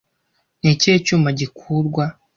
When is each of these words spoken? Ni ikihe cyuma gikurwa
Ni 0.61 0.69
ikihe 0.73 0.97
cyuma 1.05 1.27
gikurwa 1.39 2.03